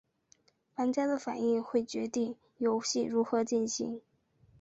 [0.77, 4.01] 玩家的反应会决定游戏如何进行。